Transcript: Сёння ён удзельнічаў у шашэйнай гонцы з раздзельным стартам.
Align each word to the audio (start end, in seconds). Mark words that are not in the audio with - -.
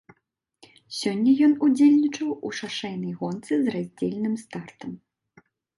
Сёння 0.99 1.31
ён 1.49 1.53
удзельнічаў 1.67 2.29
у 2.49 2.53
шашэйнай 2.63 3.13
гонцы 3.23 3.53
з 3.65 3.79
раздзельным 3.79 4.35
стартам. 4.47 4.91